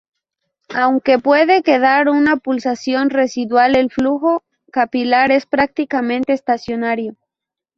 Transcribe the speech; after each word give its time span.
Aunque 0.73 1.19
puede 1.19 1.61
quedar 1.61 2.09
una 2.09 2.35
pulsación 2.37 3.11
residual 3.11 3.75
el 3.75 3.91
flujo 3.91 4.41
capilar 4.71 5.29
es 5.31 5.45
prácticamente 5.45 6.33
estacionario. 6.33 7.15